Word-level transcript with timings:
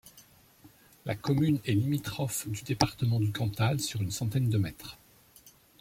La 1.05 1.13
commune 1.13 1.59
est 1.63 1.73
limitrophe 1.75 2.47
du 2.47 2.63
département 2.63 3.19
du 3.19 3.31
Cantal 3.31 3.79
sur 3.79 4.01
une 4.01 4.09
centaine 4.09 4.49
de 4.49 4.57
mètres. 4.57 4.97